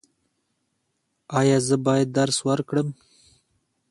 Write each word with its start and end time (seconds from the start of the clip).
ایا 1.39 1.57
زه 1.67 1.75
باید 1.85 2.07
درس 2.17 2.37
ورکړم؟ 2.47 2.87